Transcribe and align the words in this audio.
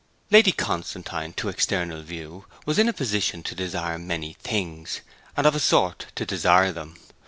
Lady 0.31 0.51
Constantine, 0.51 1.31
to 1.33 1.47
external 1.47 2.01
view, 2.01 2.45
was 2.65 2.79
in 2.79 2.89
a 2.89 2.93
position 2.93 3.43
to 3.43 3.53
desire 3.53 3.99
many 3.99 4.33
things, 4.33 5.01
and 5.37 5.45
of 5.45 5.53
a 5.53 5.59
sort 5.59 6.07
to 6.15 6.25
desire 6.25 6.71
them. 6.71 6.97